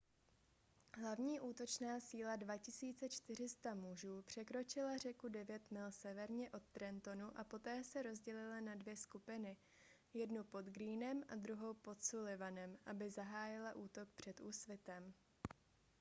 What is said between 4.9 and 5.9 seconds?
řeku devět